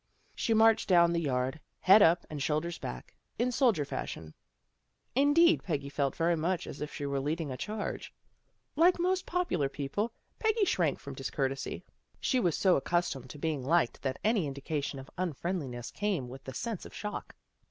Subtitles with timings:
[0.33, 4.33] She marched down the yard, head up and shoulders back, in soldier fashion.
[5.13, 8.11] Indeed Peggy felt very much as if she were leading a charge.
[8.75, 11.83] Like most popular people, Peggy shrank from discourtesy.
[12.19, 16.47] She was so accus tomed to being liked that any indication of unfriendliness came with
[16.47, 17.35] a sense of shock.